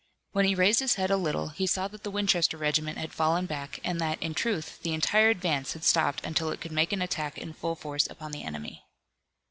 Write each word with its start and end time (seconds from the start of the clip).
When 0.31 0.45
he 0.45 0.55
raised 0.55 0.79
his 0.79 0.95
head 0.95 1.11
a 1.11 1.15
little 1.15 1.49
he 1.49 1.67
saw 1.67 1.87
that 1.89 2.01
the 2.01 2.09
Winchester 2.09 2.57
regiment 2.57 2.97
had 2.97 3.13
fallen 3.13 3.45
back, 3.45 3.79
and 3.83 4.01
that, 4.01 4.19
in 4.19 4.33
truth, 4.33 4.81
the 4.81 4.95
entire 4.95 5.29
advance 5.29 5.73
had 5.73 5.83
stopped 5.83 6.25
until 6.25 6.49
it 6.49 6.59
could 6.59 6.71
make 6.71 6.91
an 6.91 7.03
attack 7.03 7.37
in 7.37 7.53
full 7.53 7.75
force 7.75 8.07
upon 8.09 8.31
the 8.31 8.41
enemy. 8.43 8.83